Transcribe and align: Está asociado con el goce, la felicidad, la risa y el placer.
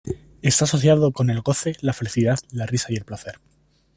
Está 0.41 0.65
asociado 0.65 1.11
con 1.11 1.29
el 1.29 1.41
goce, 1.41 1.75
la 1.81 1.93
felicidad, 1.93 2.39
la 2.49 2.65
risa 2.65 2.91
y 2.91 2.95
el 2.95 3.05
placer. 3.05 3.35